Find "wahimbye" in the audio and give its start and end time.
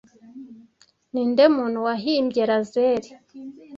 1.87-2.43